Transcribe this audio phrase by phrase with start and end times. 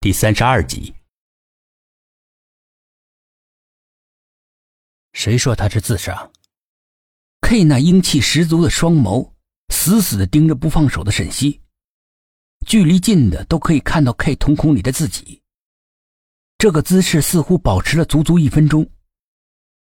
[0.00, 0.94] 第三十二集。
[5.12, 6.30] 谁说他是自杀
[7.40, 9.32] ？K 那英气十足的双眸
[9.74, 11.60] 死死的盯着不放手的沈西，
[12.64, 15.42] 距离近的都可以看到 K 瞳孔里的自己。
[16.58, 18.88] 这个姿势似乎保持了足足一分钟。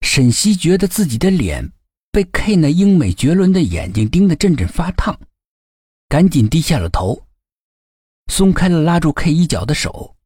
[0.00, 1.70] 沈西觉得自己的脸
[2.10, 5.20] 被 K 那英美绝伦的眼睛盯得阵阵发烫，
[6.08, 7.27] 赶紧低下了头。
[8.28, 10.16] 松开了拉住 K 一角的手，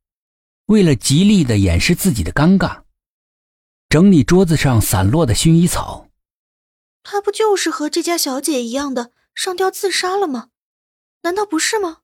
[0.67, 2.83] 为了极力的掩饰自己的尴尬，
[3.89, 6.09] 整理桌子上散落的薰衣草。
[7.03, 10.51] 他不就是和这家小姐一样的上吊自杀了吗？
[11.23, 12.03] 难道不是吗？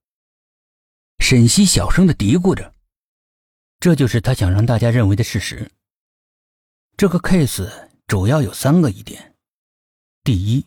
[1.19, 2.75] 沈西小声的嘀咕着。
[3.81, 5.71] 这就是他想让大家认为的事实。
[6.97, 7.71] 这个 case
[8.09, 9.37] 主要有三个疑点：
[10.25, 10.65] 第一，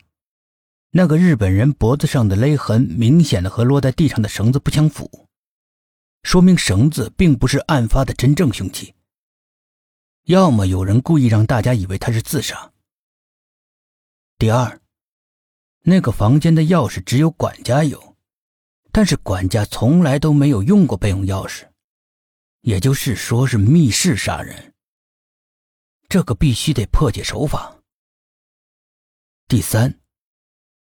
[0.94, 5.30] 那个日本人脖子上的勒痕明显的和落在地上的绳子不相符，
[6.24, 8.94] 说明绳子并不是案发的真正凶器。
[10.24, 12.74] 要么有人故意让大家以为他是自杀。
[14.38, 14.82] 第二，
[15.84, 18.18] 那个房间的钥匙只有管家有，
[18.92, 21.70] 但是管家从来都没有用过备用钥匙，
[22.60, 24.74] 也就是说是密室杀人。
[26.10, 27.78] 这个必须得破解手法。
[29.48, 30.01] 第三。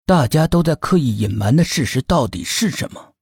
[0.06, 3.14] 大家都在刻意隐瞒的事实到底是什么？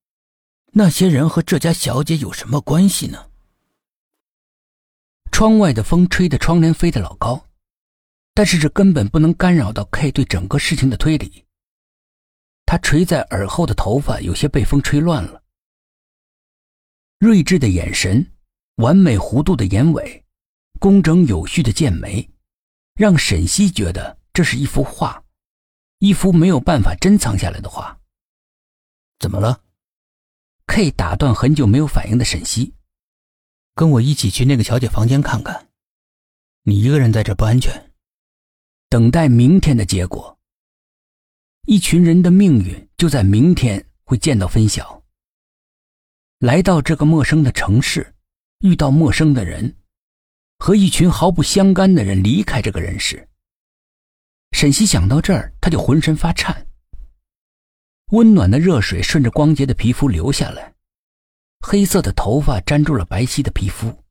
[0.74, 3.30] 那些人和这家小姐有什么关系呢？
[5.32, 7.46] 窗外的风吹得窗帘飞得老高，
[8.34, 11.46] 但是这根本不能干扰到 K 对整个事情的推理。
[12.66, 15.44] 他垂在耳后的头发有些被风吹乱了，
[17.20, 18.32] 睿智的眼神，
[18.78, 20.26] 完美弧度的眼尾，
[20.80, 22.28] 工整有序的剑眉，
[22.96, 25.24] 让沈西觉得这是一幅画。
[26.02, 28.00] 一幅没有办法珍藏下来的画。
[29.20, 29.62] 怎么了
[30.66, 32.74] ？K 打断很久没有反应的沈西，
[33.76, 35.70] 跟我一起去那个小姐房间看看。
[36.64, 37.92] 你一个人在这不安全。
[38.90, 40.40] 等待明天的结果。
[41.68, 45.04] 一群人的命运就在明天会见到分晓。
[46.40, 48.16] 来到这个陌生的城市，
[48.62, 49.76] 遇到陌生的人，
[50.58, 53.30] 和一群毫不相干的人离开这个人世。
[54.52, 56.68] 沈西想到这儿，他就浑身发颤。
[58.12, 60.76] 温暖的热水顺着光洁的皮肤流下来，
[61.62, 64.04] 黑色的头发粘住了白皙的皮肤。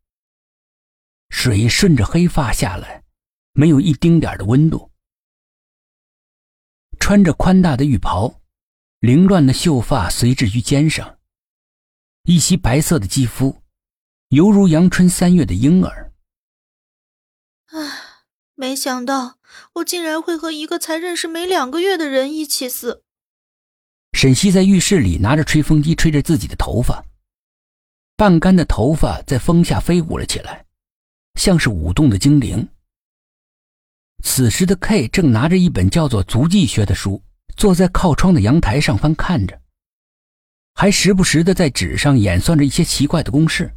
[1.28, 3.04] 水顺着黑发下来，
[3.52, 4.90] 没有一丁点的温度。
[6.98, 8.40] 穿着宽大的浴袍，
[9.00, 11.18] 凌乱的秀发随至于肩上，
[12.24, 13.62] 一袭白色的肌肤，
[14.30, 16.12] 犹如阳春三月的婴儿。
[17.66, 18.09] 唉。
[18.60, 19.38] 没想到
[19.76, 23.02] 我竟然会和一个才认识没两个月的人一起死。
[24.12, 27.02] 沈西在浴室里拿着吹风机吹着自己的头发，
[28.16, 30.66] 半干的头发在风下飞舞了起来，
[31.36, 32.68] 像是舞动的精灵。
[34.22, 37.22] 此时的 K 正拿着一本叫做《足迹学》的书，
[37.56, 39.58] 坐在靠窗的阳台上翻看着，
[40.74, 43.74] 还时不时的在纸上演算着一些奇怪的公式。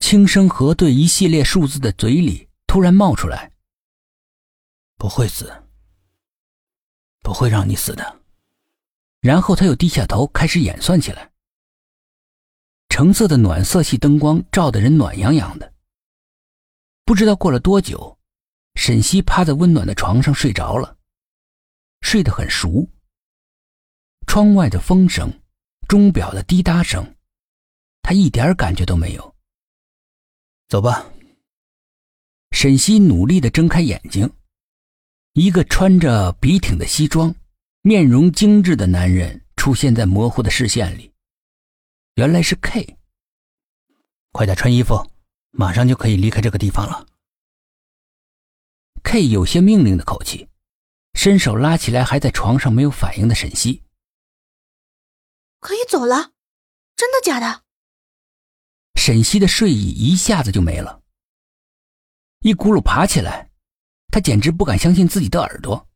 [0.00, 2.48] 轻声核对一系列数字的嘴里。
[2.74, 3.52] 突然冒出来，
[4.96, 5.62] 不会死，
[7.20, 8.20] 不会让你死的。
[9.20, 11.30] 然后他又低下头开始演算起来。
[12.88, 15.72] 橙色的暖色系灯光照得人暖洋洋的。
[17.04, 18.18] 不知道过了多久，
[18.74, 20.98] 沈西趴在温暖的床上睡着了，
[22.00, 22.90] 睡得很熟。
[24.26, 25.30] 窗外的风声，
[25.86, 27.14] 钟表的滴答声，
[28.02, 29.36] 他一点感觉都没有。
[30.66, 31.08] 走吧。
[32.54, 34.32] 沈西努力的睁开眼睛，
[35.32, 37.34] 一个穿着笔挺的西装、
[37.82, 41.12] 面容精致的男人出现在模糊的视线里。
[42.14, 42.96] 原来是 K。
[44.30, 45.10] 快点穿衣服，
[45.50, 47.04] 马上就可以离开这个地方了。
[49.02, 50.48] K 有些命令的口气，
[51.14, 53.82] 伸手拉起来还在床上没有反应的沈西。
[55.58, 56.30] 可以走了，
[56.94, 57.62] 真的假的？
[58.94, 61.02] 沈西的睡意一下子就没了。
[62.44, 63.48] 一咕噜爬起来，
[64.08, 65.88] 他简直不敢相信自己的耳朵，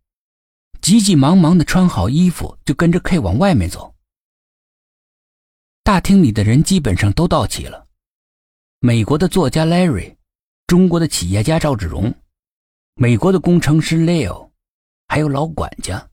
[0.81, 3.95] 急急忙忙的穿好衣服，就跟着 K 往外面走。
[5.85, 7.87] 大厅里的人基本上都到齐了，
[8.81, 10.17] 美国的作家 Larry，
[10.67, 12.15] 中国的企业家赵志荣，
[12.95, 14.51] 美国的工程师 Leo，
[15.07, 16.09] 还有老管家。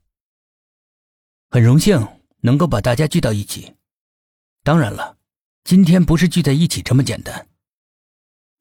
[1.48, 1.98] 很荣幸
[2.42, 3.74] 能够把大家聚到一起，
[4.62, 5.16] 当然了，
[5.64, 7.48] 今天不是聚在一起这么简单。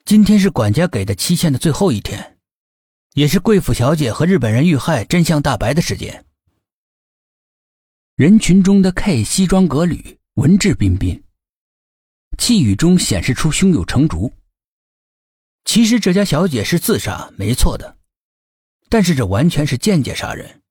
[0.06, 2.38] 今天是管家给的期限的最后一天，
[3.13, 6.28] 也是贵府小姐和日本人遇害真相大白的时间。
[8.16, 11.24] 人群中的 K 西装革履，文质彬彬，
[12.38, 14.31] 气宇中显示出胸有成竹。
[15.63, 17.98] 其实这家小姐是自杀，没错的，
[18.90, 20.62] 但是这完全是间接杀人，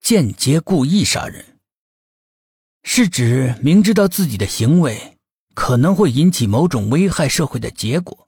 [0.00, 1.58] 间接故意杀人，
[2.84, 5.18] 是指明知道自己的行为
[5.52, 8.25] 可能会引起某种危害社会的结果，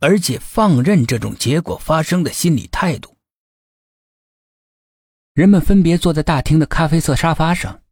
[0.00, 3.16] 而且放任这种结果发生的心理态度。
[5.34, 7.82] 人们分别坐在大厅的咖啡色沙发上。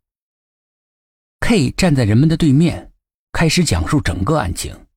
[1.40, 2.92] K 站在人们的对面，
[3.32, 4.87] 开始讲述整个案情。